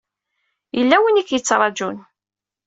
[0.77, 1.97] Yella win i k-yettṛajun.